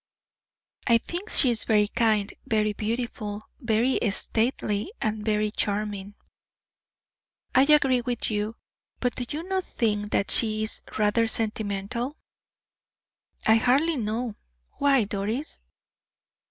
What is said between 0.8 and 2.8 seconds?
"I think she is very kind, very